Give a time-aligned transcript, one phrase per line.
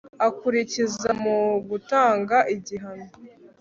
[0.27, 1.37] akurikiza mu
[1.69, 3.07] gutanga igihano